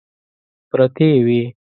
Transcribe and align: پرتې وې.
پرتې 0.69 1.09
وې. 1.25 1.41